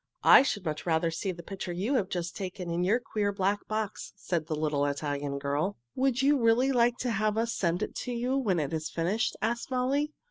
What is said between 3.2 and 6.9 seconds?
black box," said the little Italian girl. "Would you really